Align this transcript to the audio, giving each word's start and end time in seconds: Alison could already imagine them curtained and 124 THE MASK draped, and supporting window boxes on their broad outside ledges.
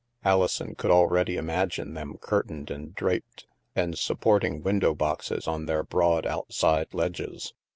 Alison 0.25 0.73
could 0.73 0.89
already 0.89 1.35
imagine 1.37 1.93
them 1.93 2.17
curtained 2.19 2.71
and 2.71 2.87
124 2.99 3.07
THE 3.11 3.15
MASK 3.17 3.45
draped, 3.45 3.47
and 3.75 3.97
supporting 3.99 4.63
window 4.63 4.95
boxes 4.95 5.47
on 5.47 5.67
their 5.67 5.83
broad 5.83 6.25
outside 6.25 6.91
ledges. 6.95 7.53